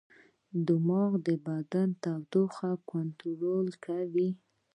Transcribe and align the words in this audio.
دماغ 0.67 1.11
د 1.27 1.29
بدن 1.45 1.87
د 1.91 1.95
تودوخې 2.01 2.71
کنټرول 2.91 3.67
کوي. 3.85 4.29